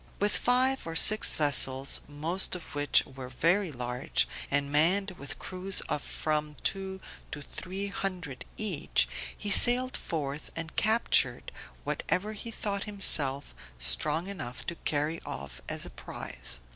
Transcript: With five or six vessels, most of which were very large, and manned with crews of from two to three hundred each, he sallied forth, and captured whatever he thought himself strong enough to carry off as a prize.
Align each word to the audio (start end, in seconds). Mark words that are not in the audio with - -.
With 0.19 0.31
five 0.35 0.87
or 0.87 0.95
six 0.95 1.35
vessels, 1.35 2.01
most 2.07 2.55
of 2.55 2.73
which 2.73 3.05
were 3.05 3.29
very 3.29 3.71
large, 3.71 4.27
and 4.49 4.71
manned 4.71 5.11
with 5.11 5.37
crews 5.37 5.81
of 5.81 6.01
from 6.01 6.55
two 6.63 6.99
to 7.31 7.39
three 7.43 7.85
hundred 7.89 8.43
each, 8.57 9.07
he 9.37 9.51
sallied 9.51 9.95
forth, 9.95 10.51
and 10.55 10.75
captured 10.75 11.51
whatever 11.83 12.33
he 12.33 12.49
thought 12.49 12.85
himself 12.85 13.53
strong 13.77 14.25
enough 14.25 14.65
to 14.65 14.75
carry 14.85 15.21
off 15.21 15.61
as 15.69 15.85
a 15.85 15.91
prize. 15.91 16.61